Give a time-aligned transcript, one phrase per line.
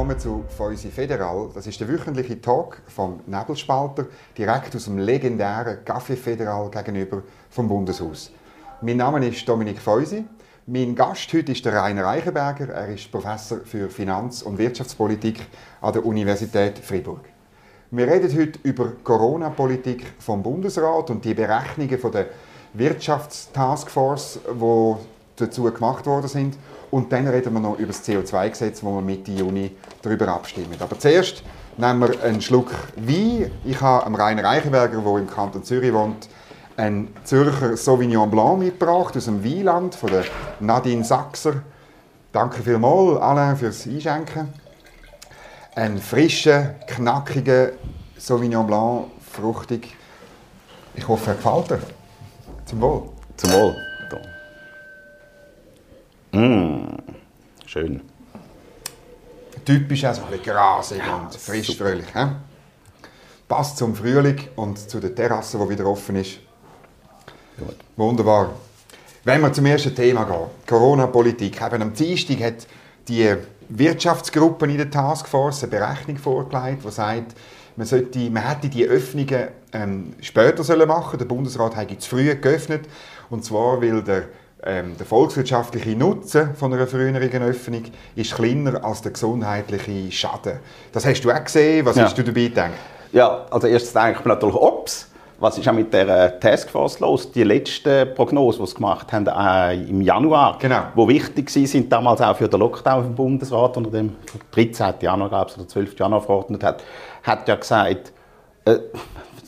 [0.00, 1.50] willkommen zu Feusi Federal.
[1.52, 4.06] Das ist der wöchentliche Talk vom Nebelspalter,
[4.38, 8.30] direkt aus dem legendären Café Federal gegenüber vom Bundeshaus.
[8.80, 10.24] Mein Name ist Dominik Feusi.
[10.66, 12.70] Mein Gast heute ist der Rainer Eichenberger.
[12.70, 15.42] Er ist Professor für Finanz- und Wirtschaftspolitik
[15.82, 17.26] an der Universität Fribourg.
[17.90, 22.26] Wir reden heute über Corona-Politik vom Bundesrat und die Berechnungen der
[22.72, 24.94] Wirtschaftstaskforce, die
[25.36, 26.56] dazu gemacht worden sind.
[26.90, 30.76] Und dann reden wir noch über das CO2-Gesetz, wo wir Mitte Juni darüber abstimmen.
[30.80, 31.44] Aber zuerst
[31.76, 33.50] nehmen wir einen Schluck Wein.
[33.64, 36.28] Ich habe am Rainer Eichenberger, der im Kanton Zürich wohnt,
[36.76, 40.24] einen Zürcher Sauvignon Blanc mitgebracht aus dem Weinland von der
[40.58, 41.62] Nadine Sachser.
[42.32, 44.48] Danke vielmals, Alain, fürs Einschenken.
[45.74, 47.70] Ein frischer, knackiger
[48.16, 49.96] Sauvignon Blanc, fruchtig.
[50.94, 51.80] Ich hoffe, er gefällt dir.
[52.66, 53.02] Zum Wohl.
[53.36, 53.89] Zum Wohl.
[56.32, 56.98] Mmh,
[57.66, 58.00] schön.
[59.64, 62.06] Typisch auch so ein bisschen grasig ja, und frisch, fröhlich.
[62.14, 62.26] He?
[63.48, 66.38] Passt zum Frühling und zu der Terrasse, die wieder offen ist.
[67.58, 67.76] Gut.
[67.96, 68.50] Wunderbar.
[69.24, 71.60] Wenn wir zum ersten Thema gehen, Corona-Politik.
[71.60, 72.66] Eben am Dienstag hat
[73.08, 73.34] die
[73.68, 77.34] Wirtschaftsgruppe in der Taskforce eine Berechnung vorgelegt, die sagt,
[77.76, 82.34] man, sollte, man hätte die Öffnungen ähm, später sollen machen Der Bundesrat hat zu früh
[82.34, 82.86] geöffnet.
[83.28, 84.28] Und zwar, weil der
[84.64, 90.60] ähm, der volkswirtschaftliche Nutzen von einer früheren Öffnung ist kleiner als der gesundheitliche Schaden.
[90.92, 91.86] Das hast du auch gesehen.
[91.86, 92.04] Was ja.
[92.04, 92.70] hast du dabei gedacht?
[93.12, 97.32] Ja, also erstens denke ich natürlich, ups, was ist auch mit der Taskforce los?
[97.32, 100.82] Die letzten Prognosen, die sie gemacht haben äh, im Januar, genau.
[100.94, 104.16] wo wichtig sind damals auch für den Lockdown im Bundesrat, unter dem
[104.52, 104.94] 13.
[105.00, 105.98] Januar gab es, oder 12.
[105.98, 106.84] Januar verordnet hat,
[107.22, 108.12] hat ja gesagt,
[108.66, 108.78] äh,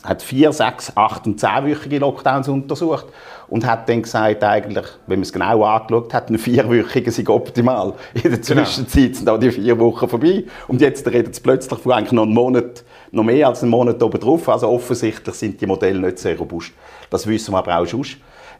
[0.03, 3.05] hat vier, sechs, acht und zehnwöchige Lockdowns untersucht
[3.47, 7.93] und hat dann gesagt, eigentlich, wenn man es genau angeschaut hat, ein vierwöchiger sei optimal.
[8.13, 8.43] In der genau.
[8.63, 12.23] Zwischenzeit sind auch die vier Wochen vorbei und jetzt redet es plötzlich von eigentlich noch
[12.23, 14.49] einen Monat, noch mehr als einen Monat oben drauf.
[14.49, 16.73] Also offensichtlich sind die Modelle nicht sehr robust.
[17.09, 18.05] Das wissen wir aber auch schon.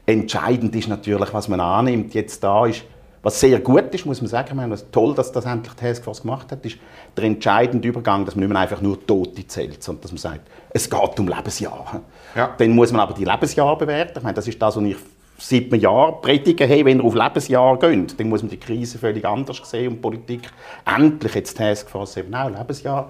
[0.06, 2.14] Entscheidend ist natürlich, was man annimmt.
[2.14, 2.84] Jetzt da ist,
[3.24, 6.52] was sehr gut ist, muss man sagen, meine, toll, dass das endlich die Taskforce gemacht
[6.52, 6.78] hat, ist
[7.16, 10.42] der entscheidende Übergang, dass man nicht mehr einfach nur Tote zählt, sondern dass man sagt,
[10.72, 12.02] es geht um Lebensjahre.
[12.36, 12.54] Ja.
[12.58, 14.18] Dann muss man aber die Lebensjahre bewerten.
[14.18, 14.98] Ich meine, das ist das, was ich
[15.38, 18.98] seit einem Jahr predige, hey, wenn ihr auf Lebensjahr geht, dann muss man die Krise
[18.98, 20.50] völlig anders sehen und Politik
[20.86, 23.10] endlich jetzt Taskforce eben auch Lebensjahr.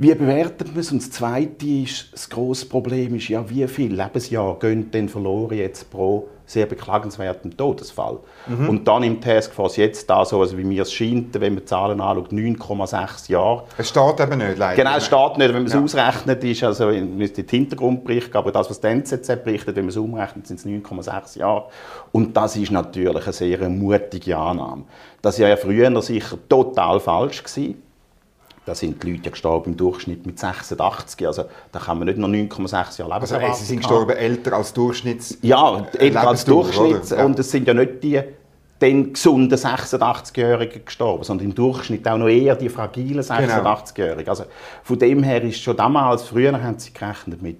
[0.00, 0.92] Wie bewertet man es?
[0.92, 5.58] Und das Zweite ist, das grosse Problem ist, ja, wie viele Lebensjahre gehen denn verloren
[5.58, 8.18] jetzt pro sehr beklagenswerten Todesfall.
[8.46, 8.68] Mhm.
[8.68, 11.64] Und dann im Taskforce jetzt da so, also wie mir es scheint, wenn man die
[11.64, 13.64] Zahlen anschaut, 9,6 Jahre.
[13.76, 14.76] Es steht eben nicht, leider.
[14.76, 15.48] Genau, es steht nicht.
[15.48, 15.82] Wenn man es ja.
[15.82, 19.96] ausrechnet, ist, also müsste den Hintergrundbericht aber das, was die NZZ berichtet, wenn man es
[19.96, 21.64] umrechnet, sind es 9,6 Jahre.
[22.12, 24.84] Und das ist natürlich eine sehr mutige Annahme.
[25.20, 27.82] Das war ja früher sicher total falsch gewesen.
[28.68, 31.26] Da sind die Leute gestorben im Durchschnitt mit 86.
[31.26, 34.74] Also da kann man nicht noch 9,6 Jahre Lebenserwartung Also sie sind gestorben älter als
[34.74, 35.38] Durchschnitt.
[35.40, 37.08] Ja, älter als Durchschnitt.
[37.08, 37.24] Ja.
[37.24, 38.20] Und es sind ja nicht die
[38.82, 44.18] den gesunden 86-Jährigen gestorben, sondern im Durchschnitt auch noch eher die fragilen 86-Jährigen.
[44.18, 44.30] Genau.
[44.30, 44.44] Also
[44.82, 47.56] von dem her ist schon damals, früher haben sie gerechnet mit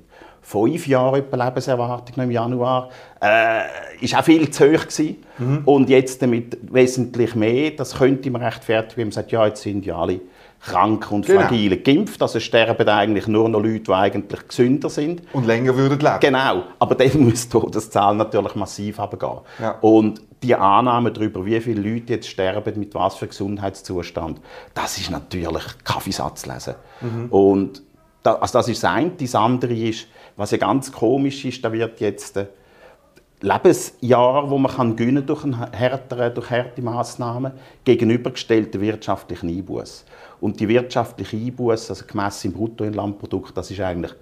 [0.49, 2.89] fünf Jahren Lebenserwartung im Januar,
[3.21, 3.61] äh,
[4.01, 5.17] ist auch viel zu hoch gewesen.
[5.37, 5.63] Mhm.
[5.67, 9.85] Und jetzt damit wesentlich mehr, das könnte man rechtfertigen, wenn man sagt, ja, jetzt sind
[9.85, 10.21] ja alle
[10.61, 11.43] krank und genau.
[11.43, 12.21] fragil geimpft.
[12.23, 15.23] Also sterben eigentlich nur noch Leute, die eigentlich gesünder sind.
[15.33, 16.21] Und länger würden leben.
[16.21, 16.65] Genau.
[16.79, 19.41] Aber dann muss die Todeszahl natürlich massiv runtergehen.
[19.61, 19.73] Ja.
[19.83, 24.41] Und die Annahme darüber, wie viele Leute jetzt sterben, mit was für Gesundheitszustand,
[24.73, 26.75] das ist natürlich Kaffeesatz lesen.
[27.03, 27.27] Mhm.
[27.29, 27.83] Und
[28.23, 29.11] da, also das ist das eine.
[29.11, 30.07] Das andere ist,
[30.39, 32.47] was ja ganz komisch ist, da wird jetzt äh,
[33.41, 37.53] Lebensjahr, wo man kann gewinnen durch, härtere, durch harte Massnahmen,
[37.85, 40.05] gegenübergestellt der wirtschaftlichen Einbuß.
[40.41, 44.13] Und die wirtschaftliche Einbuß, also gemessen im Bruttoinlandprodukt, das ist eigentlich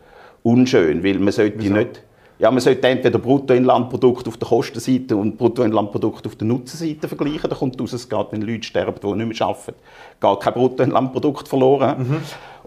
[0.42, 1.74] unschön, weil man sollte Wieso?
[1.74, 2.02] nicht
[2.38, 7.48] ja, man sollte entweder Bruttoinlandprodukt auf der Kostenseite und Bruttoinlandprodukt auf der Nutzenseite vergleichen.
[7.48, 9.74] Da kommt raus, es geht, wenn Leute sterben, die nicht mehr arbeiten,
[10.20, 11.98] geht kein Bruttoinlandprodukt verloren.
[11.98, 12.16] Mhm.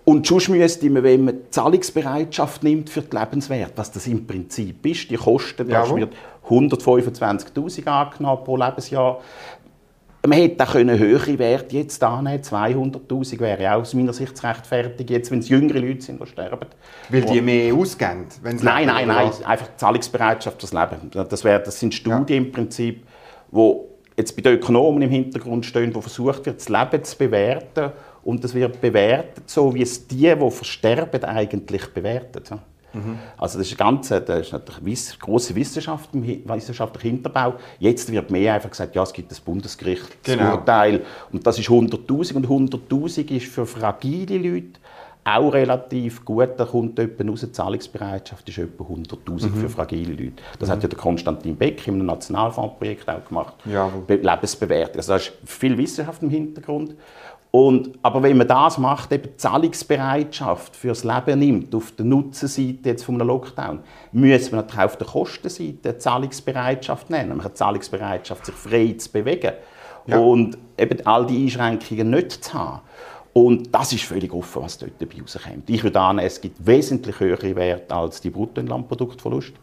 [0.10, 4.26] Und sonst müsste man, wenn man die Zahlungsbereitschaft nimmt für die Lebenswert, was das im
[4.26, 6.14] Prinzip ist, die Kosten, das wird
[6.48, 9.20] 125'000 angenommen pro Lebensjahr.
[10.26, 15.14] Man hätte auch höhere Werte jetzt annehmen 200'000 wäre auch aus meiner Sicht zu rechtfertigen,
[15.14, 16.68] jetzt, wenn es jüngere Leute sind, die sterben.
[17.10, 18.26] Weil die mehr ausgeben?
[18.42, 21.12] Nein, nein, nein, einfach die Zahlungsbereitschaft fürs Leben.
[21.30, 22.36] Das, wär, das sind Studien ja.
[22.36, 23.04] im Prinzip,
[23.52, 27.92] wo jetzt bei den Ökonomen im Hintergrund stehen, wo versucht wird, das Leben zu bewerten
[28.30, 32.52] und das wird bewertet, so wie es die, die versterben, eigentlich bewertet.
[32.94, 33.18] Mhm.
[33.38, 37.56] Also das ist, ganz, das ist natürlich eine grosse Wissenschaft, wissenschaftlicher Hinterbau.
[37.80, 41.06] Jetzt wird mehr einfach gesagt, ja, es gibt das Bundesgerichtsurteil genau.
[41.32, 44.80] und das ist 100'000 und 100'000 ist für fragile Leute
[45.24, 46.50] auch relativ gut.
[46.58, 49.54] Da kommt etwa raus, die Zahlungsbereitschaft ist etwa 100'000 mhm.
[49.54, 50.42] für fragile Leute.
[50.58, 50.74] Das mhm.
[50.74, 53.54] hat ja der Konstantin Beck im Nationalfondsprojekt auch gemacht.
[53.66, 53.92] Ja.
[54.08, 54.98] Lebensbewertung.
[54.98, 56.96] Also da ist viel Wissenschaft im Hintergrund.
[57.52, 62.90] Und, aber wenn man das macht, eben die Zahlungsbereitschaft fürs Leben nimmt, auf der Nutzenseite
[62.90, 63.80] jetzt vom Lockdown,
[64.12, 67.38] müssen wir natürlich auf der Kostenseite Zahlungsbereitschaft nennen.
[67.38, 69.54] Man hat Zahlungsbereitschaft, sich frei zu bewegen
[70.06, 70.20] ja.
[70.20, 72.82] und eben all die Einschränkungen nicht zu haben.
[73.34, 75.70] Und das ist völlig offen, was dort dabei rauskommt.
[75.70, 79.54] Ich würde annehmen, es gibt wesentlich höhere Werte als die Bruttoinlandproduktverlust.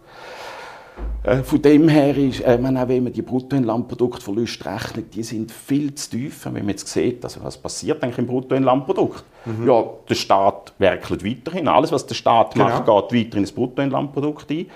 [1.22, 5.50] Äh, von dem her ist, äh, man auch wenn man die Bruttoinlandproduktverluste rechnet, die sind
[5.50, 6.44] viel zu tief.
[6.44, 9.24] Wenn man jetzt sieht, also was passiert eigentlich im Bruttoinlandprodukt?
[9.44, 9.66] Mhm.
[9.66, 11.66] Ja, der Staat werkelt weiterhin.
[11.68, 12.66] Alles, was der Staat genau.
[12.66, 14.66] macht, geht weiter in das Bruttoinlandprodukt ein.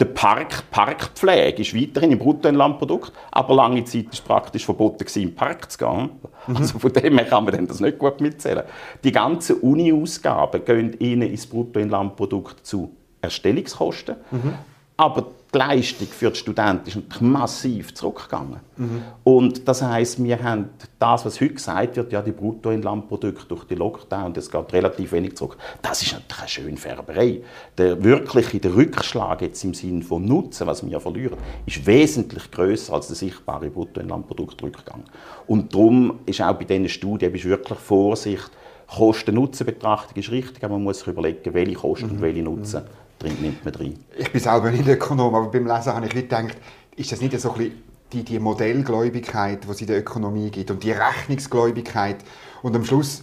[0.00, 5.22] Der Park, Parkpflege ist weiterhin im Bruttoinlandprodukt, aber lange Zeit war es praktisch verboten, in
[5.22, 6.10] den Park zu gehen.
[6.46, 6.56] Mhm.
[6.56, 8.62] Also von dem her kann man das nicht gut mitzählen.
[9.02, 14.16] Die ganzen Uni-Ausgaben gehen Ihnen ins Bruttoinlandprodukt zu Erstellungskosten.
[14.30, 14.54] Mhm.
[14.98, 18.58] Aber die Leistung für die Studenten ist massiv zurückgegangen.
[18.76, 19.02] Mhm.
[19.22, 23.76] Und das heißt, wir haben das, was heute gesagt wird, ja, die Bruttoinlandprodukte durch die
[23.76, 25.56] Lockdown, das geht relativ wenig zurück.
[25.82, 27.42] Das ist natürlich eine schöne Färberei.
[27.78, 32.92] Der wirkliche der Rückschlag jetzt im Sinne von Nutzen, was wir verlieren, ist wesentlich größer
[32.92, 35.04] als der sichtbare Bruttoinlandproduktrückgang.
[35.46, 38.50] Und darum ist auch bei diesen Studien ist wirklich Vorsicht,
[38.88, 42.12] Kosten-Nutzen-Betrachtung ist richtig, aber man muss sich überlegen, welche Kosten mhm.
[42.14, 43.98] und welche Nutzen mhm nimmt man rein.
[44.16, 46.56] Ich bin selber nicht Ökonom, aber beim Lesen habe ich gedacht,
[46.96, 47.82] ist das nicht so ein bisschen
[48.12, 52.16] die, die Modellgläubigkeit, die es in der Ökonomie gibt und die Rechnungsgläubigkeit
[52.62, 53.22] und am Schluss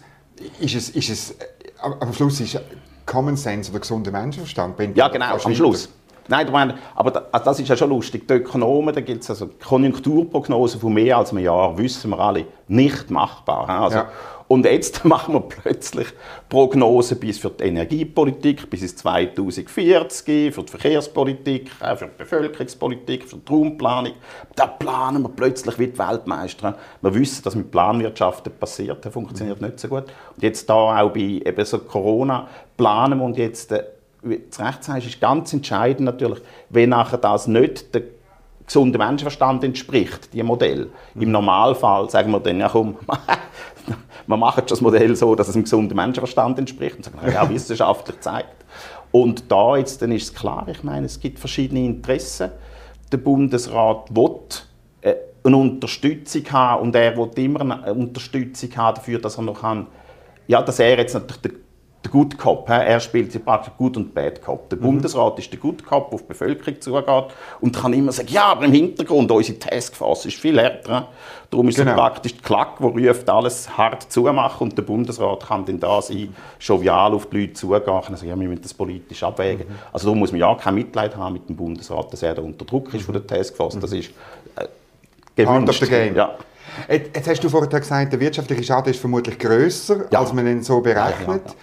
[0.59, 1.35] ist es, ist es
[1.81, 2.59] am Schluss ist
[3.05, 4.97] Common Sense oder gesunder Menschenverstand.
[4.97, 5.89] Ja, genau, am Schluss.
[6.27, 8.27] Nein, meine, aber das, also das ist ja schon lustig.
[8.27, 12.47] Die Ökonomen, da gibt es also Konjunkturprognosen von mehr als einem Jahr, wissen wir alle,
[12.67, 13.69] nicht machbar.
[13.69, 14.09] Also, ja.
[14.47, 16.07] Und jetzt machen wir plötzlich
[16.49, 23.27] Prognosen bis für die Energiepolitik, bis ins 2040, für die Verkehrspolitik, auch für die Bevölkerungspolitik,
[23.27, 24.13] für die Raumplanung.
[24.55, 26.77] Da planen wir plötzlich wie die Weltmeister.
[27.01, 30.05] Wir wissen, dass mit Planwirtschaften passiert, das funktioniert nicht so gut.
[30.35, 32.47] Und jetzt da auch bei eben so Corona
[32.77, 33.83] planen wir und jetzt, äh,
[34.21, 38.03] wie du recht sagst, ist ganz entscheidend natürlich, wenn nachher das nicht der
[38.65, 40.89] gesunden Menschenverstand entspricht, die Modell.
[41.15, 42.97] Im Normalfall sagen wir dann, ja komm,
[44.27, 46.97] wir machen das Modell so, dass es dem gesunden Menschenverstand entspricht.
[46.97, 48.65] Und sagen, ja, wissenschaftlich zeigt.
[49.11, 52.51] Und da jetzt, dann ist es klar, ich meine, es gibt verschiedene Interessen.
[53.11, 54.39] Der Bundesrat will
[55.01, 59.61] äh, eine Unterstützung haben und er will immer eine Unterstützung haben dafür, dass er noch
[59.61, 59.87] kann,
[60.47, 61.57] ja, dass er jetzt natürlich
[62.05, 62.69] der Good Cop.
[62.69, 64.69] Er spielt praktisch Good und Bad Cop.
[64.69, 64.83] Der mhm.
[64.83, 67.05] Bundesrat ist der Good Cop, der auf die Bevölkerung zugeht
[67.61, 71.09] und kann immer sagen, ja, aber im Hintergrund, unsere Taskforce ist viel härter.
[71.49, 71.91] Darum ist genau.
[71.91, 76.01] er praktisch die Klack, die ruft, alles hart zumachen und der Bundesrat kann dann da
[76.01, 79.67] sein, jovial auf die Leute zugehen und sagen, ja, wir müssen das politisch abwägen.
[79.67, 79.75] Mhm.
[79.91, 82.65] Also da muss man ja kein Mitleid haben mit dem Bundesrat, dass er da unter
[82.65, 83.79] Druck ist von der Taskforce.
[83.79, 84.11] Das ist
[84.55, 84.65] äh,
[85.35, 85.83] gewünscht.
[86.15, 86.35] Ja.
[86.89, 90.19] Jetzt hast du vorhin gesagt, der wirtschaftliche Schaden ist vermutlich größer, ja.
[90.19, 91.43] als man ihn so berechnet.
[91.47, 91.53] Ja,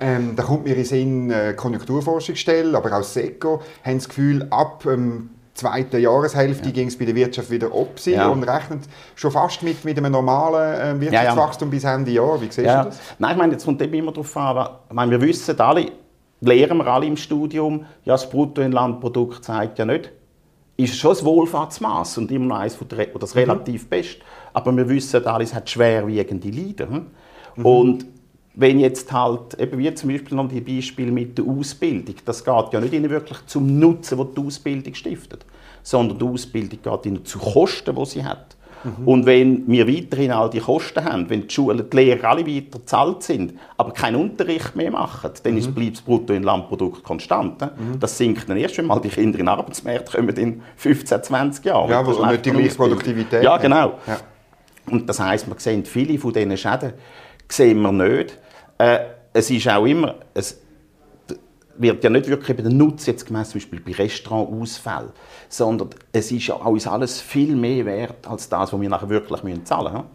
[0.00, 4.84] ähm, da kommt mir in Sinn äh, Konjunkturforschungsstelle, aber auch SECO, haben das Gefühl, ab
[4.86, 6.72] ähm, zweiten Jahreshälfte ja.
[6.72, 8.28] ging es bei der Wirtschaft wieder ab ja.
[8.28, 8.80] und rechnet
[9.14, 12.40] schon fast mit, mit einem normalen äh, Wirtschaftswachstum ja, bis Ende Jahr.
[12.40, 12.98] Wie siehst du das?
[13.18, 15.92] Nein, ich meine, jetzt kommt immer darauf an, aber, ich meine, wir wissen alle,
[16.40, 20.10] lehren wir alle im Studium, ja, das Bruttoinlandprodukt zeigt ja nicht,
[20.76, 23.40] ist schon das Wohlfahrtsmaß und immer noch eines von der, das mhm.
[23.40, 23.88] relativ mhm.
[23.88, 24.16] best.
[24.52, 26.90] Aber wir wissen alle, es hat schwerwiegende Leiden.
[26.90, 27.06] Hm?
[27.56, 27.66] Mhm.
[27.66, 28.06] Und
[28.54, 32.72] wenn jetzt halt, eben wie zum Beispiel noch die Beispiele mit der Ausbildung, das geht
[32.72, 35.46] ja nicht ihnen wirklich zum Nutzen, den die Ausbildung stiftet,
[35.82, 38.56] sondern die Ausbildung geht ihnen zu Kosten, die sie hat.
[38.82, 39.08] Mhm.
[39.08, 42.78] Und wenn wir weiterhin all die Kosten haben, wenn die Schulen, die Lehrer alle weiter
[42.78, 45.74] bezahlt sind, aber keinen Unterricht mehr machen, dann mhm.
[45.74, 47.60] bleibt das Bruttoinlandprodukt konstant.
[47.60, 48.00] Mhm.
[48.00, 51.64] Das sinkt dann erst, wenn mal die Kinder in den Arbeitsmarkt kommen in 15, 20
[51.64, 51.90] Jahren.
[51.90, 53.98] Ja, wo nicht die gleiche Produktivität Ja, genau.
[54.06, 54.18] Ja.
[54.90, 56.94] Und das heisst, wir sehen viele von diesen Schäden
[57.52, 58.38] sehen wir nicht.
[58.78, 59.00] Äh,
[59.32, 60.60] es ist auch immer, es
[61.76, 65.10] wird ja nicht wirklich den Nutzen jetzt gemessen, zum Beispiel bei Restaurantausfällen,
[65.48, 69.42] sondern es ist ja uns alles viel mehr wert als das, was wir nachher wirklich
[69.42, 70.06] müssen zahlen müssen.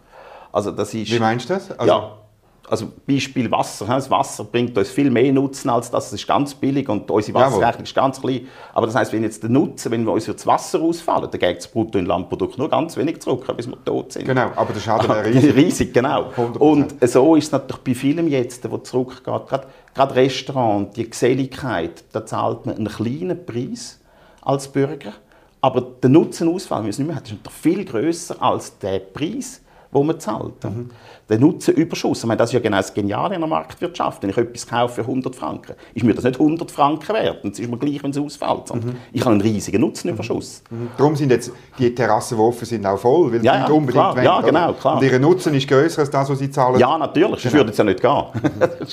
[0.52, 1.70] Also das ist, Wie meinst du das?
[1.78, 2.18] Also ja,
[2.68, 3.86] also Beispiel Wasser.
[3.86, 6.06] Das Wasser bringt uns viel mehr Nutzen als das.
[6.06, 8.46] Es ist ganz billig und unsere Wasserrechnung ist ganz klein.
[8.74, 11.40] Aber das heißt, wenn jetzt der Nutzen, wenn wir uns für das Wasser ausfallen, dann
[11.40, 14.26] geht das Bruttoinlandprodukt nur ganz wenig zurück, bis wir tot sind.
[14.26, 15.56] Genau, aber der Schaden wäre riesig.
[15.56, 16.30] riesig, genau.
[16.36, 16.58] 100%.
[16.58, 19.24] Und so ist es natürlich bei vielen jetzt, wo zurückgeht.
[19.24, 24.00] Gerade, gerade Restaurant, die Geselligkeit, da zahlt man einen kleinen Preis
[24.42, 25.12] als Bürger.
[25.60, 29.62] Aber der Nutzenausfall, wie es nicht mehr hat, ist natürlich viel größer als der Preis
[29.96, 30.62] wo man zahlt.
[30.62, 30.90] Mhm.
[31.28, 34.22] Der Nutzenüberschuss, ich meine, das ist ja genau das Geniale in der Marktwirtschaft.
[34.22, 37.42] Wenn ich etwas kaufe für 100 Franken, ist mir das nicht 100 Franken wert.
[37.42, 38.72] Und es ist mir gleich, wenn es ausfällt.
[38.74, 38.96] Mhm.
[39.12, 40.62] Ich habe einen riesigen Nutzenüberschuss.
[40.70, 40.78] Mhm.
[40.78, 40.88] mhm.
[40.96, 44.22] Darum sind jetzt die Terrassen, die offen sind, auch voll, weil ja, ja, unbedingt klar,
[44.22, 44.96] ja, genau, klar.
[44.98, 46.78] Und ihr Nutzen ist grösser als das, was sie zahlen?
[46.78, 47.56] Ja, natürlich, sonst genau.
[47.56, 48.24] würde es ja nicht gehen.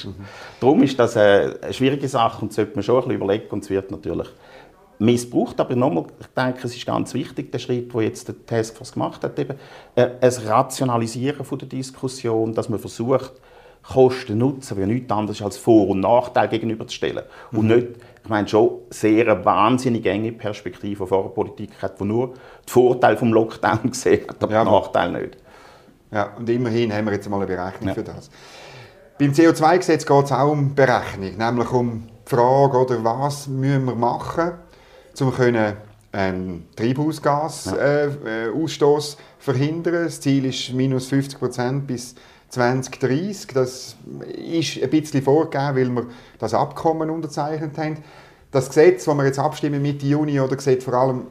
[0.07, 0.15] Mhm.
[0.60, 3.69] Darum ist das eine schwierige Sache und sollte man schon ein bisschen überlegen und es
[3.69, 4.29] wird natürlich
[5.03, 5.60] missbraucht.
[5.60, 9.24] Aber nochmal, ich denke, es ist ganz wichtig, der Schritt, den jetzt der Taskforce gemacht
[9.24, 9.57] hat, eben,
[9.95, 13.33] äh, ein Rationalisieren von der Diskussion, dass man versucht,
[13.83, 17.24] Kosten nutzen, wie nichts anderes als Vor- und Nachteil gegenüberzustellen.
[17.51, 17.60] Mhm.
[17.60, 17.88] Und nicht,
[18.24, 22.33] ich meine, schon sehr eine wahnsinnig enge Perspektive von der Politik hat, die nur
[22.65, 24.63] die Vorteile vom Lockdown gesehen hat, aber ja.
[24.63, 25.38] die Nachteile nicht.
[26.12, 27.93] Ja, und immerhin haben wir jetzt mal eine Berechnung ja.
[27.93, 28.29] für das.
[29.19, 33.95] Beim CO2-Gesetz geht es auch um Berechnung, nämlich um die Frage, oder, was müssen wir
[33.95, 34.53] machen,
[35.22, 35.75] um können,
[36.13, 39.20] ähm, Treibhausgasausstoß ja.
[39.20, 40.05] äh, verhindern.
[40.05, 42.15] Das Ziel ist minus 50 Prozent bis
[42.50, 43.48] 2030.
[43.53, 43.96] Das
[44.36, 46.05] ist ein bisschen vorgegeben, weil wir
[46.38, 47.98] das Abkommen unterzeichnet haben.
[48.51, 51.25] Das Gesetz, das wir jetzt abstimmen Mitte Juni, oder sieht vor allem,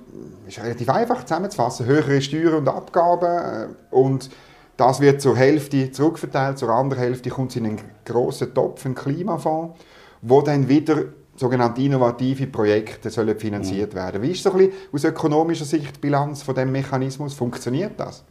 [0.49, 4.29] ist relativ einfach zusammenzufassen, höhere Steuern und Abgaben äh, und
[4.77, 8.97] das wird zur Hälfte zurückverteilt, zur anderen Hälfte kommt es in einen grossen Topf, einen
[8.97, 9.79] Klimafonds,
[10.23, 11.05] wo dann wieder
[11.43, 13.97] sogenannte innovative Projekte sollen finanziert mhm.
[13.97, 14.23] werden.
[14.23, 17.35] Wie ist so ein bisschen aus ökonomischer Sicht die Bilanz von dem Mechanismus?
[17.35, 18.25] Funktioniert das?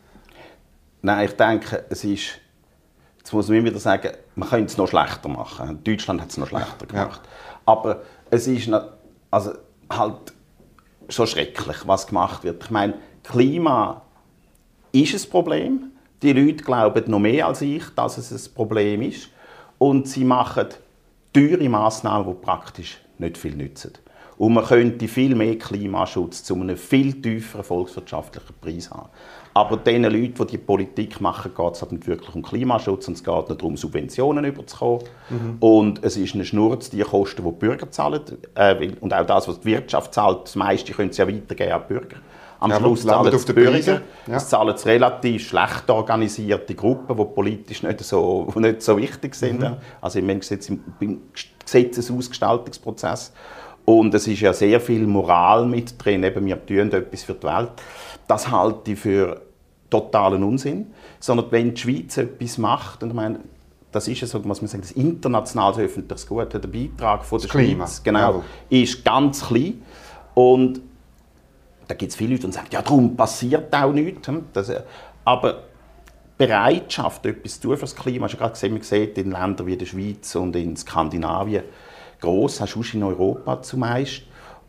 [1.01, 2.39] Nein, ich denke, es ist
[3.18, 5.84] Jetzt muss man wieder sagen, man könnte es noch schlechter machen.
[5.84, 7.22] Deutschland hat es noch schlechter gemacht.
[7.24, 7.62] Ja.
[7.65, 8.01] Aber
[8.32, 8.68] es ist
[9.30, 9.51] also
[9.91, 10.34] halt
[11.08, 12.63] schon schrecklich, was gemacht wird.
[12.63, 14.01] Ich meine, Klima
[14.91, 15.91] ist ein Problem.
[16.24, 19.30] Die Leute glauben noch mehr als ich, dass es ein Problem ist.
[19.77, 20.70] Und sie machen
[21.34, 23.94] teure Massnahmen, die praktisch nicht viel nützen.
[24.38, 29.10] Und man könnte viel mehr Klimaschutz zu einem viel tieferen volkswirtschaftlichen Preis haben.
[29.54, 33.24] Aber den Leuten, die die Politik machen, geht es halt wirklich um Klimaschutz und es
[33.24, 35.04] geht nicht darum, Subventionen überzukommen.
[35.30, 35.58] Mhm.
[35.60, 38.22] Und es ist eine Schnurz, die Kosten, die die Bürger zahlen.
[38.56, 41.82] Äh, und auch das, was die Wirtschaft zahlt, das meiste können sie ja weitergeben an
[41.88, 42.18] die Bürger.
[42.62, 44.01] Am ja, Schluss zahlen es die Bürger.
[44.27, 44.36] Ja.
[44.36, 49.62] Es zahlen es relativ schlecht organisierte Gruppen, die politisch nicht so, nicht so wichtig sind.
[49.62, 49.77] Mhm.
[50.00, 50.41] Also im
[51.65, 53.34] Gesetzesausgestaltungsprozess.
[53.84, 56.24] Und es ist ja sehr viel Moral mit drin.
[56.24, 57.72] Eben, wir tun etwas für die Welt.
[58.27, 59.41] Das halte ich für
[59.89, 60.94] totalen Unsinn.
[61.20, 63.39] Sondern wenn die Schweiz etwas macht, und ich meine,
[63.91, 67.50] das ist ja so, was man sagt, das internationales öffentliches Gut, der Beitrag von der
[67.50, 67.88] Klima.
[67.88, 68.82] Schweiz genau, ja.
[68.82, 69.82] ist ganz klein.
[70.36, 70.80] Und
[71.91, 74.25] da gibt es viele Leute, die sagen, ja, darum passiert auch nichts.
[74.25, 74.81] Hm, das, äh,
[75.25, 75.63] aber
[76.38, 79.67] Bereitschaft, etwas zu tun für das Klima, hast du gerade gesehen, man sieht in Ländern
[79.67, 81.63] wie der Schweiz und in Skandinavien,
[82.21, 84.21] gross, hast du in Europa zumeist.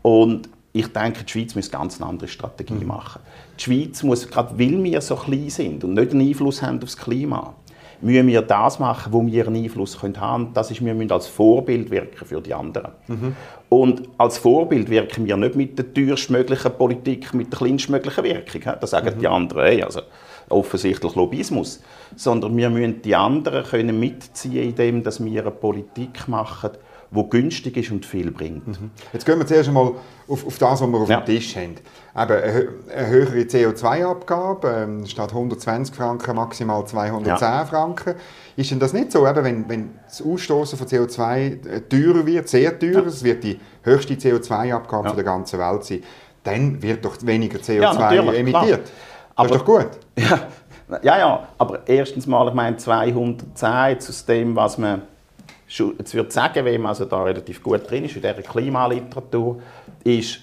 [0.03, 2.89] Und ich denke, die Schweiz muss ganz eine andere Strategie mhm.
[2.89, 3.23] machen.
[3.57, 6.85] Die Schweiz muss, gerade weil wir so klein sind und nicht einen Einfluss haben auf
[6.87, 7.55] das Klima,
[8.03, 10.51] müssen wir das machen, wo wir einen Einfluss haben können.
[10.55, 12.93] Das ist, wir müssen als Vorbild wirken für die anderen.
[13.07, 13.37] Mhm.
[13.69, 18.75] Und als Vorbild wirken wir nicht mit der teuerstmöglichen Politik, mit der kleinstmöglichen Wirkung.
[18.81, 19.21] Das sagen mhm.
[19.21, 19.65] die anderen.
[19.65, 20.03] Hey, also
[20.49, 21.81] offensichtlich Lobbyismus.
[22.17, 26.71] Sondern wir müssen die anderen können mitziehen, indem wir eine Politik machen,
[27.15, 28.67] die günstig ist und viel bringt.
[28.67, 28.91] Mhm.
[29.13, 29.93] Jetzt gehen wir zuerst einmal
[30.29, 31.21] auf, auf das, was wir auf ja.
[31.21, 31.75] dem Tisch haben.
[31.75, 37.65] Eben eine höhere CO2-Abgabe, ähm, statt 120 Franken maximal 210 ja.
[37.67, 38.15] Franken.
[38.57, 42.49] Ist denn das nicht so, eben, wenn, wenn das Ausstoßen von CO2 äh, teurer wird,
[42.49, 43.07] sehr teuer, ja.
[43.07, 45.15] es wird die höchste CO2-Abgabe ja.
[45.15, 46.03] der ganzen Welt sein,
[46.45, 48.83] dann wird doch weniger CO2 emittiert.
[48.85, 48.91] Das
[49.37, 49.89] aber, ist doch gut.
[50.19, 50.41] Ja,
[51.03, 55.03] ja, ja, aber erstens mal, ich meine 210 aus dem, was man
[55.79, 59.61] jetzt würde sagen, wem also da relativ gut drin ist in dieser Klimaliteratur,
[60.05, 60.41] ist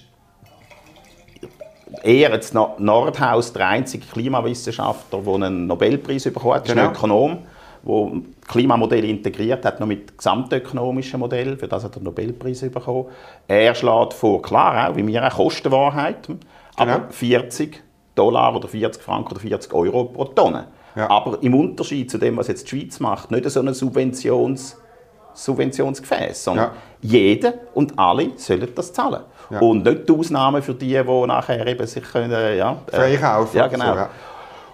[2.02, 6.88] eher jetzt Nordhaus der einzige Klimawissenschaftler, der einen Nobelpreis bekommen hat, genau.
[6.88, 7.38] ein Ökonom,
[7.84, 13.06] der Klimamodelle integriert hat, noch mit gesamtökonomischen Modellen, für das hat er den Nobelpreis bekommen.
[13.48, 16.28] Er schlägt vor, klar auch, wie wir auch Kostenwahrheit,
[16.76, 17.06] aber genau.
[17.10, 17.82] 40
[18.14, 20.66] Dollar oder 40 Franken oder 40 Euro pro Tonne.
[20.96, 21.08] Ja.
[21.08, 24.76] Aber im Unterschied zu dem, was jetzt die Schweiz macht, nicht so eine Subventions-
[25.34, 26.70] Subventionsgefäß, sondern
[27.02, 27.10] ja.
[27.10, 29.22] jeder und alle sollen das zahlen.
[29.50, 29.58] Ja.
[29.58, 33.58] Und nicht die Ausnahmen für die, die nachher eben sich können, ja, äh, freikaufen.
[33.58, 33.92] Ja, genau.
[33.92, 34.10] So, ja.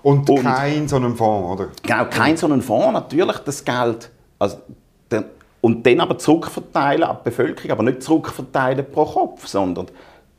[0.02, 1.70] Und, und kein so einen Fonds, oder?
[1.82, 2.92] Genau, kein so einen Fonds.
[2.92, 4.58] Natürlich, das Geld Also,
[5.60, 9.88] und dann aber zurückverteilen an die Bevölkerung, aber nicht zurückverteilen pro Kopf, sondern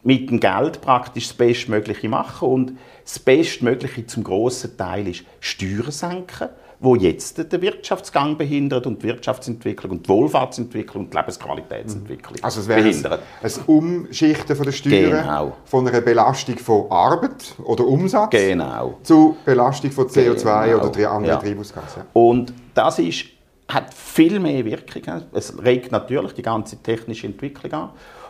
[0.03, 5.91] mit dem Geld praktisch das Bestmögliche machen und das Bestmögliche zum grossen Teil ist Steuern
[5.91, 6.47] senken,
[6.79, 12.61] wo jetzt den Wirtschaftsgang behindert und die Wirtschaftsentwicklung und die Wohlfahrtsentwicklung und die Lebensqualitätsentwicklung also
[12.61, 13.21] es wäre behindert.
[13.41, 15.57] Ein, ein Umschichten von der Steuern genau.
[15.65, 18.99] von einer Belastung von Arbeit oder Umsatz genau.
[19.01, 20.87] zu Belastung von CO2 genau.
[20.87, 21.37] oder anderen ja.
[21.37, 22.03] Treibhausgasen.
[22.13, 23.25] Und das ist,
[23.67, 25.23] hat viel mehr Wirkung.
[25.33, 27.89] Es regt natürlich die ganze technische Entwicklung an.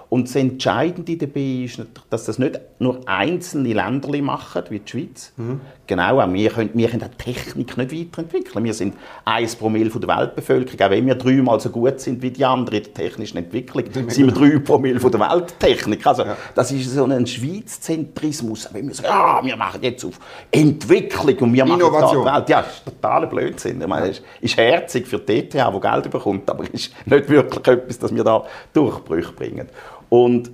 [0.10, 5.34] Und das Entscheidende dabei ist, dass das nicht nur einzelne Länder machen, wie die Schweiz.
[5.36, 5.60] Mhm.
[5.88, 8.66] Genau, auch wir können, wir können die Technik nicht weiterentwickeln.
[8.66, 10.82] Wir sind 1 Promille der Weltbevölkerung.
[10.82, 14.18] Auch wenn wir dreimal so gut sind wie die anderen in der technischen Entwicklung, sind
[14.18, 16.06] wir 3 Promille der Welttechnik.
[16.06, 16.36] Also, ja.
[16.54, 18.68] Das ist so ein Schweiz-Zentrismus.
[18.74, 20.20] Wenn wir sagen, ja, wir machen jetzt auf
[20.52, 22.26] Entwicklung und wir machen Innovation.
[22.26, 22.50] die Welt.
[22.50, 23.80] Ja, das ist totaler Blödsinn.
[23.80, 27.30] Ich meine, es ist herzig für die ETH, die Geld bekommt, aber es ist nicht
[27.30, 29.70] wirklich etwas, dass wir da Durchbrüche bringen.
[30.10, 30.52] Und,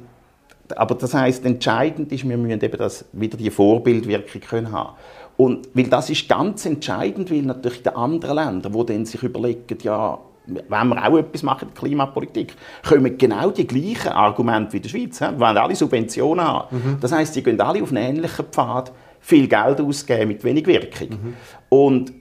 [0.75, 4.91] aber das heißt, entscheidend ist, wir müssen eben das, wieder die Vorbildwirkung können haben.
[5.37, 9.77] Und, weil das ist ganz entscheidend, weil natürlich die anderen Länder, die dann sich überlegen,
[9.81, 12.55] ja, wenn wir auch etwas machen in der Klimapolitik,
[12.87, 15.21] kommen genau die gleichen Argumente wie die Schweiz.
[15.21, 16.75] Wir wollen alle Subventionen haben.
[16.75, 16.97] Mhm.
[16.99, 21.09] Das heißt, sie gehen alle auf einen ähnlichen Pfad viel Geld ausgeben mit wenig Wirkung.
[21.09, 21.33] Mhm.
[21.69, 22.13] Und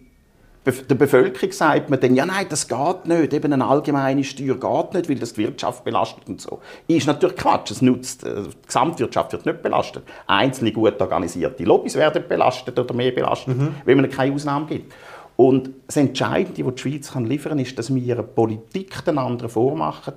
[0.64, 4.95] der Bevölkerung sagt man dann, ja nein, das geht nicht, eben eine allgemeine Steuer geht
[4.95, 6.61] nicht, weil das die Wirtschaft belastet und so.
[6.87, 10.04] Ist natürlich Quatsch, es nutzt, äh, die Gesamtwirtschaft wird nicht belastet.
[10.26, 13.75] Einzelne gut organisierte Lobbys werden belastet oder mehr belastet, mhm.
[13.85, 14.92] wenn man keine Ausnahmen gibt.
[15.37, 19.19] Und das Entscheidende, was die Schweiz kann liefern kann, ist, dass wir eine Politik den
[19.19, 20.14] anderen vormachen,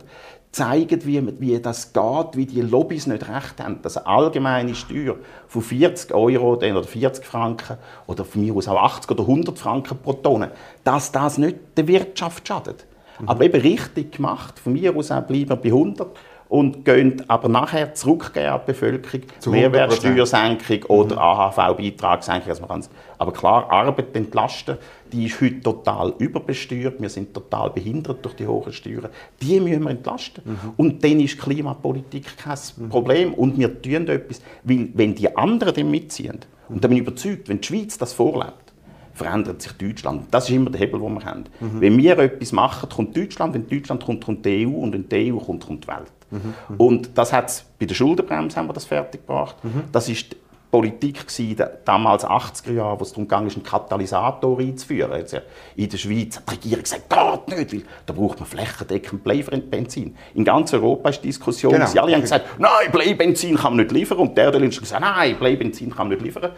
[0.55, 5.17] zeigen, wie, wie das geht, wie die Lobbys nicht recht haben, dass eine allgemeine Steuer
[5.47, 9.97] von 40 Euro oder 40 Franken oder von mir aus auch 80 oder 100 Franken
[9.97, 10.51] pro Tonne,
[10.85, 12.85] dass das nicht der Wirtschaft schadet.
[13.19, 13.29] Mhm.
[13.29, 16.07] Aber eben richtig gemacht, von mir aus auch bleiben wir bei 100
[16.49, 19.21] und gehen aber nachher zurückgehen an die Bevölkerung.
[19.47, 21.21] Mehrwertsteuersenkung oder mhm.
[21.21, 22.49] AHV-Beitragssenkung.
[22.49, 24.77] Also aber klar, Arbeit entlasten,
[25.11, 27.01] die ist heute total überbesteuert.
[27.01, 29.09] Wir sind total behindert durch die hohen Steuern.
[29.41, 30.43] Die müssen wir entlasten.
[30.45, 30.73] Mhm.
[30.77, 32.89] Und dann ist Klimapolitik kein mhm.
[32.89, 33.33] Problem.
[33.33, 37.47] Und wir tun etwas, weil wenn die anderen dem mitziehen, und da bin ich überzeugt,
[37.47, 38.65] wenn die Schweiz das vorlebt,
[39.13, 40.25] verändert sich Deutschland.
[40.31, 41.45] Das ist immer der Hebel, den wir haben.
[41.60, 41.81] Mhm.
[41.81, 43.53] Wenn wir etwas machen, kommt Deutschland.
[43.53, 44.71] Wenn Deutschland kommt, kommt die EU.
[44.71, 46.12] Und wenn die EU kommt, kommt die Welt.
[46.36, 46.76] Mhm.
[46.78, 49.63] Und das hat bei der Schuldenbremse haben wir das fertiggebracht.
[49.63, 49.84] Mhm.
[49.91, 50.36] Das ist
[50.76, 55.13] Politik gewesen, damals 80er Jahre, wo es darum ging, einen Katalysator einzuführen.
[55.13, 55.38] Also
[55.78, 60.17] in der Schweiz hat die Regierung gesagt, geht nicht, weil da braucht man flächendeckend Bleibenzin.
[60.34, 61.86] In ganz Europa ist die Diskussion, genau.
[61.86, 64.17] sie alle haben gesagt, nein, Bleibenzin kann man nicht liefern.
[64.17, 66.52] Und der, der hat gesagt, nein, Bleibenzin kann man nicht liefern,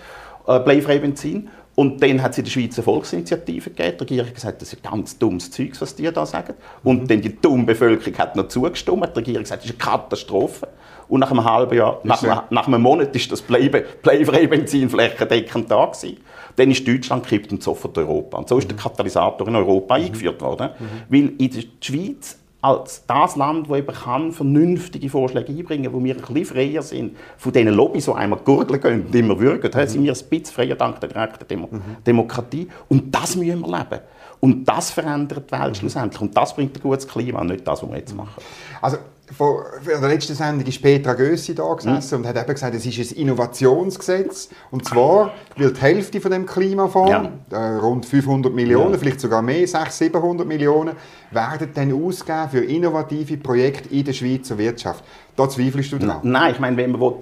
[0.48, 1.50] äh, Bleifreibenzin.
[1.80, 3.98] Und dann hat es in der Schweiz eine Volksinitiative gegeben.
[4.00, 6.56] Die Regierung hat gesagt, das ist ganz dummes Zeug, was die da sagen.
[6.84, 7.08] Und mhm.
[7.08, 9.12] dann die dumme Bevölkerung hat noch zugestimmt.
[9.14, 10.70] Die Regierung hat gesagt, das ist eine Katastrophe.
[11.08, 15.86] Und nach einem halben Jahr, nach, einem, nach einem Monat ist das Bleifreibenzin flächendeckend da
[15.86, 16.18] gewesen.
[16.56, 18.40] Dann ist Deutschland gekippt und sofort Europa.
[18.40, 18.70] Und so ist mhm.
[18.70, 20.06] der Katalysator in Europa mhm.
[20.06, 20.72] eingeführt worden.
[20.80, 20.86] Mhm.
[21.10, 26.04] Weil in der Schweiz als das Land, das eben kann vernünftige Vorschläge einbringen kann, wo
[26.04, 29.72] wir ein bisschen freier sind von diesen Lobbys, die einmal gurgeln gehen und immer würgen,
[29.74, 29.88] mhm.
[29.88, 31.82] sind wir ein bisschen freier dank der direkten Demo mhm.
[32.06, 32.68] Demokratie.
[32.88, 34.02] Und das müssen wir leben.
[34.40, 35.76] Und das verändert die Welt mhm.
[35.76, 36.22] schlussendlich.
[36.22, 38.42] Und das bringt ein gutes Klima, nicht das, was wir jetzt machen.
[38.82, 38.98] Also
[39.36, 42.22] vor der letzten Sendung ist Petra Gössi da gesessen mhm.
[42.22, 44.50] und hat eben gesagt, es ist ein Innovationsgesetz.
[44.72, 47.32] Und zwar will die Hälfte von dem Klimafonds, ja.
[47.52, 48.98] äh, rund 500 Millionen, ja.
[48.98, 50.96] vielleicht sogar mehr, 600, 700 Millionen,
[51.32, 55.04] werden dann ausgegeben für innovative Projekte in der Schweizer Wirtschaft.
[55.36, 56.20] Da zweifelst du dran?
[56.24, 57.20] Nein, ich meine, wenn wir,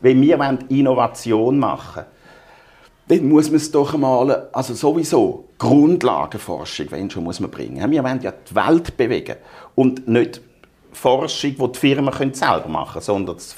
[0.00, 2.04] wenn wir Innovation machen
[3.08, 7.90] dann muss man es doch mal, also sowieso Grundlagenforschung, wenn schon, muss man bringen.
[7.90, 9.36] Wir wollen ja die Welt bewegen
[9.74, 10.42] und nicht
[10.92, 13.54] Forschung, die die Firmen selber machen können, sondern das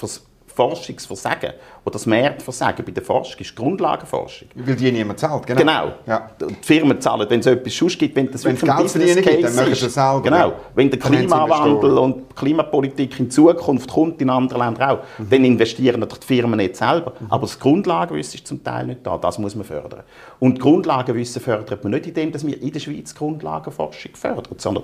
[0.53, 4.49] Forschungsversagen oder das Marktversagen bei der Forschung ist Grundlagenforschung.
[4.53, 5.59] Weil die niemand zahlt, genau.
[5.59, 5.93] genau.
[6.05, 6.29] Ja.
[6.39, 9.21] Die Firmen zahlen, wenn es etwas sonst gibt, wenn das wenn wirklich ein Business Case
[9.21, 10.21] gibt, dann machen sie selber.
[10.21, 10.53] Genau.
[10.75, 15.29] Wenn der Klimawandel und Klimapolitik in Zukunft kommt, in anderen Ländern auch, mhm.
[15.29, 17.13] dann investieren die Firmen nicht selber.
[17.19, 17.27] Mhm.
[17.29, 19.17] Aber das Grundlagenwissen ist zum Teil nicht da.
[19.17, 20.03] Das muss man fördern.
[20.39, 24.83] Und Grundlagenwissen fördert man nicht indem wir in der Schweiz Grundlagenforschung fördern, sondern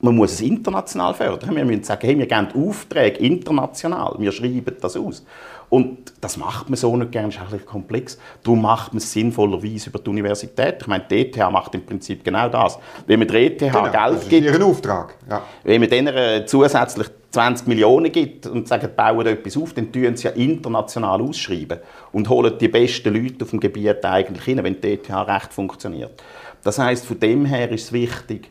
[0.00, 1.56] man muss es international fördern.
[1.56, 5.24] Wir müssen sagen, hey, wir geben Aufträge international, wir schreiben das aus.
[5.70, 8.18] Und das macht man so nicht gerne, das ist ein komplex.
[8.42, 10.76] Darum macht man es sinnvollerweise über die Universität.
[10.80, 12.78] Ich meine, die ETH macht im Prinzip genau das.
[13.06, 15.16] Wenn man der ETH genau, Geld das ist gibt, ihren Auftrag.
[15.28, 15.42] Ja.
[15.64, 20.28] wenn man denen zusätzlich 20 Millionen gibt und sagt, bauen etwas auf, dann tun sie
[20.28, 21.80] ja international ausschreiben
[22.12, 26.22] und holen die besten Leute auf dem Gebiet eigentlich hin, wenn die ETH recht funktioniert.
[26.62, 28.50] Das heißt, von dem her ist es wichtig,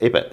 [0.00, 0.24] eben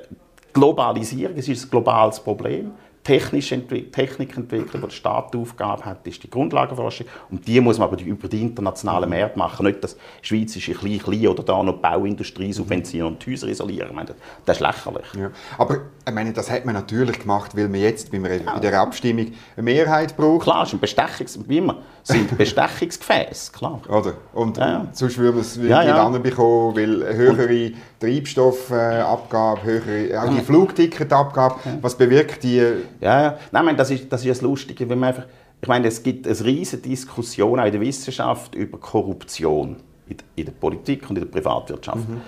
[0.54, 2.72] Globalisierung, es ist ein globales Problem
[3.04, 7.08] technische Entwick Technikentwicklung, die der Staat die Aufgabe hat, ist die Grundlagenforschung.
[7.30, 9.66] Und die muss man aber über die internationalen Märkte machen.
[9.66, 13.90] Nicht das Schweizerische klein, klein oder da noch die Bauindustrie subventionieren und die Häuser isolieren.
[13.90, 15.06] Ich meine, das ist lächerlich.
[15.18, 15.32] Ja.
[15.58, 18.20] Aber ich meine, das hat man natürlich gemacht, weil man jetzt bei
[18.62, 20.44] der Abstimmung eine Mehrheit braucht.
[20.44, 23.82] Klar, es ist ein Bestechungs wie immer, sind Bestechungsgefäße, klar.
[23.88, 24.14] Oder?
[24.34, 24.88] Und ja.
[24.92, 26.10] sonst würde man es ja, ja.
[26.10, 32.62] bekommen, weil höhere Treibstoffabgabe, höhere, auch die Flugticketabgabe, was bewirkt die
[33.02, 33.38] ja, ja.
[33.52, 35.26] Nein, meine, das, ist, das ist das Lustige, wenn man einfach,
[35.62, 39.78] ich meine, es gibt eine riesige Diskussion auch in der Wissenschaft über Korruption
[40.08, 42.10] in, in der Politik und in der Privatwirtschaft.
[42.10, 42.22] Mhm.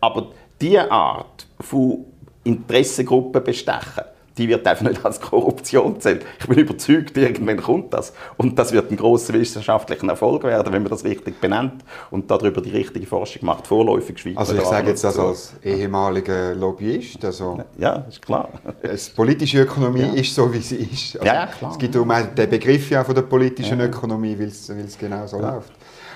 [0.00, 0.28] Aber
[0.60, 2.04] diese Art von
[2.44, 4.04] Interessengruppen bestechen,
[4.38, 6.24] die wird einfach nicht als Korruption zählt.
[6.38, 8.12] Ich bin überzeugt, irgendwann kommt das.
[8.36, 12.60] Und das wird ein großer wissenschaftlicher Erfolg werden, wenn man das richtig benennt und darüber
[12.60, 14.36] die richtige Forschung macht, vorläufig Schweiz.
[14.36, 17.24] Also ich sage jetzt das als ehemaliger Lobbyist.
[17.24, 18.48] Also ja, ist klar.
[18.82, 20.14] Die politische Ökonomie ja.
[20.14, 21.16] ist so, wie sie ist.
[21.16, 21.72] Also ja, klar.
[21.72, 23.86] Es gibt auch den Begriff ja von der politischen ja.
[23.86, 25.54] Ökonomie, weil es genau so ja.
[25.54, 25.72] läuft.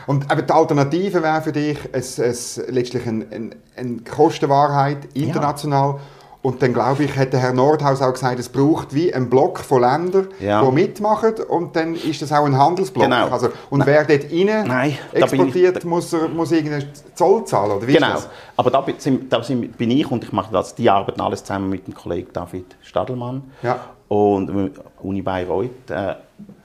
[0.07, 5.95] Und aber die Alternative wäre für dich es, es letztlich eine ein, ein Kostenwahrheit international.
[5.95, 6.01] Ja
[6.47, 9.59] und dann glaube ich, hat der Herr Nordhaus auch gesagt, es braucht wie einen Block
[9.59, 10.65] von Ländern, ja.
[10.65, 13.03] die mitmachen und dann ist das auch ein Handelsblock.
[13.03, 13.31] Genau.
[13.31, 13.89] Also, und Nein.
[13.89, 18.15] wer dort rein Nein, exportiert, ich, muss, er, muss irgendeinen Zoll zahlen, oder wie Genau,
[18.57, 18.95] aber da, bin,
[19.29, 19.43] da
[19.77, 23.43] bin ich und ich mache das, die arbeiten alles zusammen mit dem Kollegen David Stadelmann
[23.65, 23.81] ja.
[24.07, 24.71] und
[25.03, 26.15] Uni Bayreuth äh,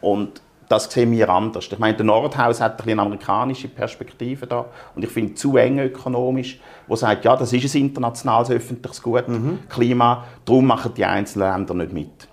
[0.01, 1.67] und das sehen wir anders.
[1.69, 6.59] Ich meine, der Nordhaus hat eine amerikanische Perspektive da und ich finde zu eng ökonomisch,
[6.87, 9.59] wo sagt, ja, das ist ein internationales öffentliches Gut, mhm.
[9.67, 12.27] Klima, darum machen die einzelnen Länder nicht mit.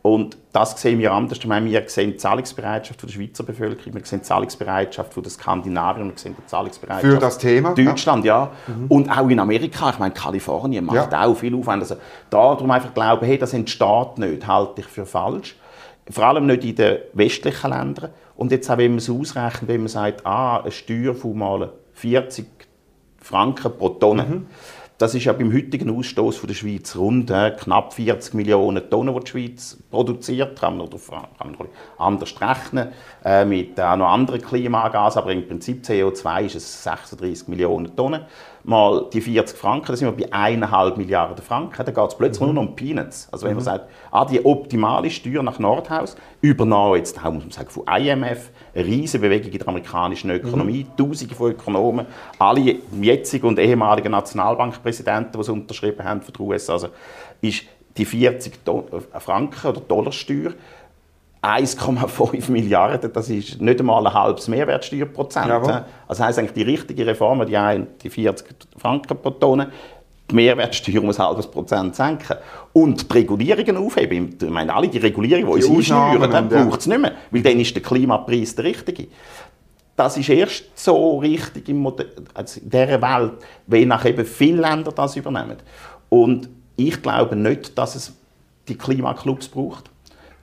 [0.00, 1.38] Und das sehen wir anders.
[1.38, 6.04] Ich meine, wir sehen die Zahlungsbereitschaft der Schweizer Bevölkerung, wir sehen die Zahlungsbereitschaft der Skandinavier,
[6.04, 8.50] wir sehen die Zahlungsbereitschaft für das Thema Deutschland, ja.
[8.66, 8.74] ja.
[8.74, 8.86] Mhm.
[8.88, 11.24] Und auch in Amerika, ich meine, Kalifornien macht ja.
[11.24, 11.82] auch viel Aufwand.
[11.82, 11.96] Also
[12.30, 15.56] darum einfach glauben, hey, das entsteht nicht, halte ich für falsch
[16.10, 18.10] vor allem nicht in den westlichen Ländern.
[18.36, 21.72] Und jetzt auch, wenn man es ausrechnet, wenn man sagt, ah, eine Steuer von mal
[21.92, 22.46] 40
[23.18, 24.46] Franken pro Tonne, mhm.
[24.98, 29.14] das ist ja beim heutigen Ausstoß von der Schweiz rund äh, knapp 40 Millionen Tonnen,
[29.14, 30.58] die die Schweiz produziert.
[30.58, 30.98] Kann man, oder,
[31.38, 32.88] kann man anders rechnen,
[33.24, 38.22] äh, mit auch noch anderen Klimagasen, aber im Prinzip CO2 ist es 36 Millionen Tonnen
[38.64, 41.84] mal die 40 Franken, da sind wir bei 1,5 Milliarden Franken.
[41.84, 42.54] Da geht es plötzlich mhm.
[42.54, 43.28] nur noch um Peanuts.
[43.32, 43.56] Also wenn mhm.
[43.56, 48.50] man sagt, ah, die optimale Steuer nach Nordhaus, übernahm jetzt, muss man sagen, von IMF,
[48.74, 50.96] eine riesige Bewegung in der amerikanischen Ökonomie, mhm.
[50.96, 52.06] tausende von Ökonomen,
[52.38, 56.88] alle jetzigen und ehemaligen Nationalbankpräsidenten, die es unterschrieben haben für die USA, also
[57.40, 57.64] ist
[57.96, 58.60] die 40
[59.18, 60.52] Franken oder Dollarsteuer
[61.42, 65.48] 1,5 Milliarden, das ist nicht einmal ein halbes Mehrwertsteuerprozent.
[65.48, 65.84] Jawohl.
[66.06, 68.46] Also heisst eigentlich die richtige Reform, die, ein, die 40
[68.78, 69.72] Franken pro Tonne,
[70.30, 72.36] die Mehrwertsteuer um ein halbes Prozent senken
[72.72, 74.36] und die Regulierungen aufheben.
[74.40, 77.42] Ich meine, alle die Regulierungen, die, die uns einsteuern, dann braucht es nicht mehr, weil
[77.42, 79.08] dann ist der Klimapreis der richtige.
[79.96, 81.84] Das ist erst so richtig in,
[82.34, 83.32] also in dieser Welt,
[83.66, 85.56] wenn nach eben viele Länder das übernehmen.
[86.08, 88.12] Und ich glaube nicht, dass es
[88.68, 89.90] die Klimaclubs braucht.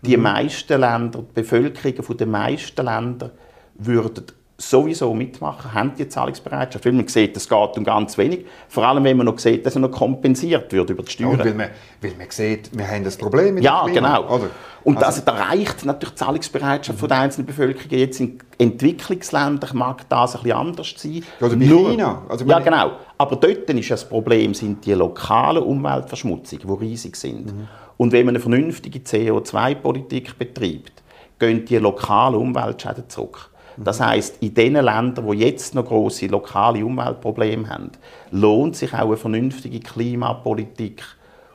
[0.02, 0.24] Die mhm.
[0.24, 3.32] meisten Länder, die Bevölkerungen der meisten Länder
[3.76, 4.26] würden
[4.60, 8.46] sowieso mitmachen, haben die Zahlungsbereitschaft, weil man sieht, es geht um ganz wenig.
[8.68, 11.32] Vor allem, wenn man noch sieht, dass er noch kompensiert wird über die Steuern.
[11.32, 11.70] Und weil man,
[12.02, 14.26] weil man sieht, wir haben das Problem mit Ja, genau.
[14.28, 14.50] Oder?
[14.84, 17.00] Und also, das, da reicht natürlich die Zahlungsbereitschaft mhm.
[17.00, 17.90] von der einzelnen Bevölkerung.
[17.98, 21.24] Jetzt in Entwicklungsländern mag das ein bisschen anders sein.
[21.40, 22.22] Oder bei Nur, China.
[22.28, 22.92] Also ja, genau.
[23.18, 27.46] Aber dort ist das Problem, sind die lokalen Umweltverschmutzungen, die riesig sind.
[27.48, 27.68] Mhm.
[28.00, 31.04] Und wenn man eine vernünftige CO2-Politik betreibt,
[31.38, 33.52] gehen die lokalen Umweltschäden zurück.
[33.76, 37.92] Das heißt, in den Ländern, wo jetzt noch große lokale Umweltprobleme haben,
[38.32, 41.04] lohnt sich auch eine vernünftige Klimapolitik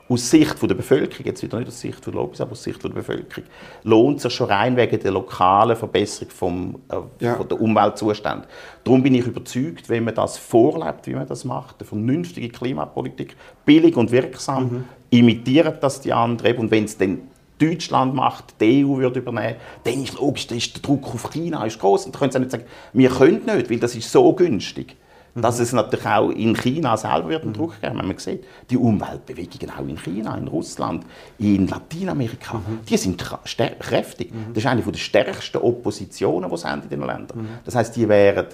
[0.07, 2.89] aus Sicht der Bevölkerung, jetzt wieder nicht aus Sicht der Lobbys, aber aus Sicht der
[2.89, 3.45] Bevölkerung,
[3.83, 7.35] lohnt sich schon rein wegen der lokalen Verbesserung vom, äh, ja.
[7.35, 8.47] von der Umweltzustände.
[8.83, 13.35] Darum bin ich überzeugt, wenn man das vorlebt, wie man das macht, eine vernünftige Klimapolitik,
[13.65, 14.83] billig und wirksam, mhm.
[15.09, 16.57] imitieren das die anderen.
[16.57, 17.21] Und wenn es dann
[17.57, 21.65] Deutschland macht, die EU würde übernehmen, dann ist logisch, dann ist der Druck auf China
[21.65, 22.05] ist groß.
[22.05, 24.97] Und da können sie nicht sagen, wir können nicht, weil das ist so günstig
[25.35, 27.97] dass es natürlich auch in China selber wird einen Druck geben.
[27.97, 31.05] Man sieht, die Umweltbewegungen auch in China, in Russland,
[31.37, 32.79] in Lateinamerika, mhm.
[32.87, 33.21] die sind
[33.79, 34.33] kräftig.
[34.33, 34.53] Mhm.
[34.53, 37.37] Das ist eine der stärksten Oppositionen, die es in diesen Ländern.
[37.37, 37.47] Mhm.
[37.65, 38.47] Das heißt, die wären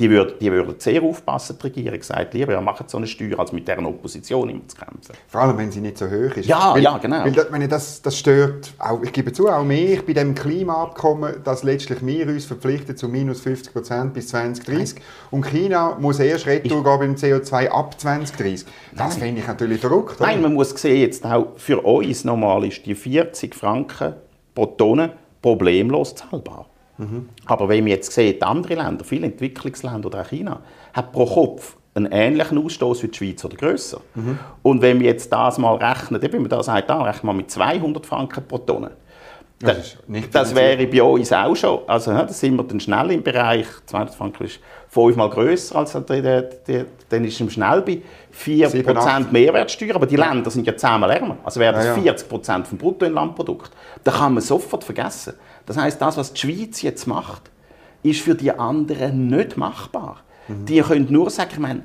[0.00, 3.38] die würden, die würden sehr aufpassen, die Regierung sagt, lieber, ja, machen so eine Steuer,
[3.38, 5.12] als mit deren Opposition immer zu kämpfen.
[5.28, 6.46] Vor allem, wenn sie nicht so hoch ist.
[6.46, 7.22] Ja, weil, ja, genau.
[7.24, 11.62] Weil, das- das, das stört, auch, ich gebe zu, auch mich bei dem Klimaabkommen, dass
[11.62, 14.98] letztlich wir uns verpflichten zu minus 50 Prozent bis 2030
[15.30, 18.66] und China muss erst retour gehen beim CO2 ab 2030.
[18.96, 20.18] Das finde ich natürlich verrückt.
[20.20, 20.30] oder?
[20.30, 24.14] Nein, man muss sehen, jetzt auch für uns normal ist die 40 Franken
[24.54, 26.66] pro Tonne problemlos zahlbar.
[27.46, 30.60] Aber wenn man jetzt sieht, andere Länder, viele Entwicklungsländer oder auch China,
[30.92, 34.00] haben pro Kopf einen ähnlichen Ausstoß wie die Schweiz oder grösser.
[34.62, 37.34] Und wenn man jetzt das mal rechnet, eben, wenn man da sagt, da rechnen wir
[37.34, 38.92] mit 200 Franken pro Tonne.
[39.60, 39.76] Das
[40.08, 41.80] Das, das wäre bei uns auch schon.
[41.86, 44.58] Also, da sind wir dann schnell im Bereich, 200 Franken ist
[44.88, 48.00] fünfmal grösser, als der, der, dann ist es schnell bei
[48.34, 49.32] 4% Sieben, acht.
[49.32, 49.94] Mehrwertsteuer.
[49.94, 51.36] Aber die Länder sind ja zehnmal ärmer.
[51.44, 52.12] Also wäre das Ja, ja.
[52.14, 53.70] 40% vom Bruttoinlandprodukt.
[54.02, 55.34] Da kann man sofort vergessen.
[55.70, 57.48] Das heißt, das, was die Schweiz jetzt macht,
[58.02, 60.24] ist für die anderen nicht machbar.
[60.48, 60.66] Mhm.
[60.66, 61.84] Die können nur sagen, ich meine,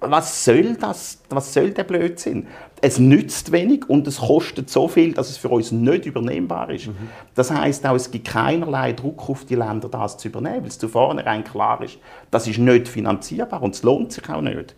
[0.00, 1.20] was soll das?
[1.28, 2.46] Was soll der Blödsinn?
[2.80, 6.88] Es nützt wenig und es kostet so viel, dass es für uns nicht übernehmbar ist.
[7.34, 10.78] Das heißt auch, es gibt keinerlei Druck auf die Länder, das zu übernehmen, weil es
[10.78, 11.98] zu vornherein klar ist,
[12.30, 14.74] das ist nicht finanzierbar und es lohnt sich auch nicht.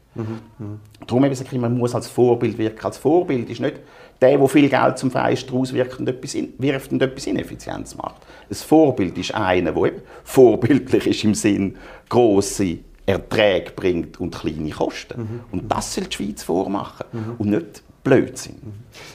[1.06, 2.84] Darum eben ich, man muss als Vorbild wirken.
[2.84, 3.76] Als Vorbild ist nicht
[4.20, 8.16] der, der viel Geld zum Fenster auswirft und etwas, in, wirft und etwas Ineffizienz macht.
[8.50, 11.76] Ein Vorbild ist einer, der eben vorbildlich ist im Sinn,
[12.08, 15.40] grosse Erträge bringt und kleine Kosten.
[15.50, 17.06] Und das soll die Schweiz vormachen
[17.38, 18.60] und nicht Blödsinn.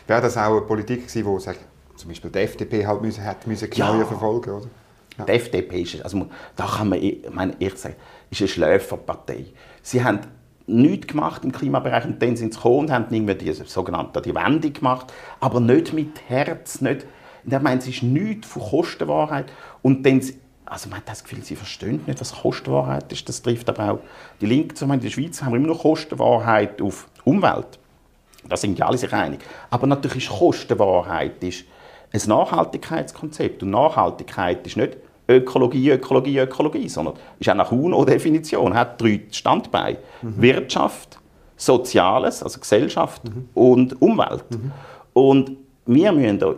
[0.07, 1.59] Wäre das auch eine Politik gewesen, die sagt,
[1.95, 4.05] zum Beispiel die FDP halt müssen, hätte müssen genauer Ja.
[4.05, 4.67] verfolgen oder?
[5.17, 5.25] Ja.
[5.25, 7.95] Die FDP ist, also da kann man, ich meine, ehrlich sagen,
[8.29, 9.45] ist eine Schläferpartei.
[9.81, 10.19] Sie haben
[10.67, 14.35] nichts gemacht im Klimabereich und dann sind sie gekommen und haben irgendwie diese sogenannte die
[14.35, 17.05] Wende gemacht, aber nicht mit Herz, nicht,
[17.45, 19.45] ich meine, es ist nichts von Kostenwahrheit
[19.81, 20.21] und dann,
[20.69, 23.99] also man hat das Gefühl, sie verstehen nicht, was Kostenwahrheit ist, das trifft aber auch
[24.41, 24.85] die Linke zu.
[24.85, 27.79] Ich meine, In der Schweiz haben wir immer noch Kostenwahrheit auf Umwelt.
[28.47, 29.39] Da sind ja alle sich einig.
[29.69, 31.65] Aber natürlich ist Kostenwahrheit ist
[32.13, 33.63] ein Nachhaltigkeitskonzept.
[33.63, 39.97] Und Nachhaltigkeit ist nicht Ökologie, Ökologie, Ökologie, sondern ist auch nach UNO-Definition, hat drei Standbeine.
[40.21, 41.19] Wirtschaft,
[41.57, 43.21] Soziales, also Gesellschaft
[43.53, 44.45] und Umwelt.
[45.13, 45.51] Und
[45.85, 46.53] wir müssen da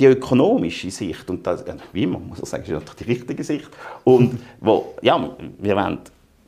[0.00, 3.44] die ökonomische Sicht, und das, ja, wie immer muss ich sagen, ist natürlich die richtige
[3.44, 3.68] Sicht,
[4.04, 5.98] und wo, ja, wir wollen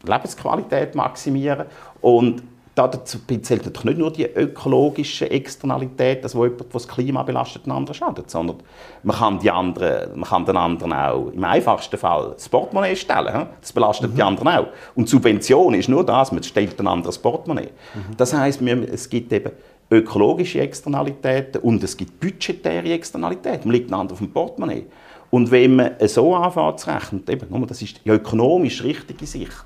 [0.05, 1.67] Lebensqualität maximieren
[2.01, 2.43] und
[2.75, 7.67] dazu zählt natürlich nicht nur die ökologische Externalität, dass wo jemand, der das Klima belastet,
[7.67, 8.57] den anderen schadet, sondern
[9.03, 13.47] man kann, die anderen, man kann den anderen auch im einfachsten Fall das Portemonnaie stellen.
[13.61, 14.67] Das belastet die anderen auch.
[14.95, 17.69] Und Subvention ist nur das, man stellt ein anderes Portemonnaie.
[18.17, 19.53] Das heißt, es gibt eben
[19.93, 23.67] ökologische Externalitäten und es gibt budgetäre Externalitäten.
[23.67, 24.87] Man liegt einander auf dem Portemonnaie.
[25.31, 29.65] Und wenn man so anfängt zu rechnen, eben, das ist die ökonomisch richtige Sicht,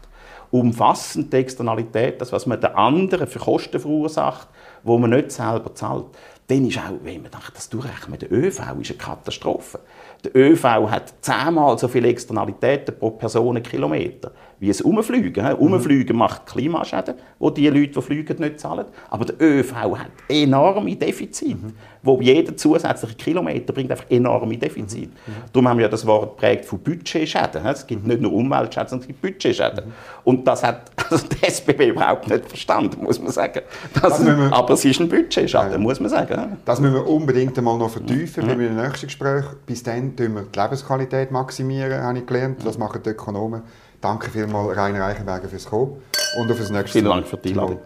[0.50, 4.48] umfassend die Externalität, das, was man den anderen für Kosten verursacht,
[4.84, 6.06] wo man nicht selber zahlt,
[6.48, 9.80] dann ist auch, wenn man das durchrechnet, der ÖV ist eine Katastrophe.
[10.24, 15.44] Der ÖV hat zehnmal so viele Externalitäten pro Personenkilometer wie es Umfliegen.
[15.44, 15.54] Mhm.
[15.54, 18.86] Umfliegen macht Klimaschäden, wo die Leute, die fliegen, nicht zahlen.
[19.10, 21.72] Aber der ÖV hat enorme Defizite, mhm.
[22.02, 25.08] wo jeder zusätzliche Kilometer bringt einfach enorme Defizite.
[25.08, 25.32] Mhm.
[25.52, 27.66] Darum haben wir das Wort geprägt von Budgetschäden.
[27.66, 29.92] Es gibt nicht nur Umweltschäden, sondern es gibt Budgetschäden.
[30.24, 33.60] Und das hat also die SBB überhaupt nicht verstanden, muss man sagen.
[33.94, 35.78] Das, das wir, aber es ist ein Budgetschaden, ja.
[35.78, 36.56] muss man sagen.
[36.64, 38.60] Das müssen wir unbedingt einmal noch vertiefen mhm.
[38.60, 39.44] im nächsten Gespräch.
[39.66, 42.64] Bis dann tun wir die Lebensqualität maximieren, habe ich gelernt.
[42.64, 43.62] Das machen die Ökonomen.
[44.00, 46.02] Danke vielmals, Rainer Eichenberger, fürs Kommen
[46.38, 47.80] und auf das nächste Vielen Dank für die Einladung.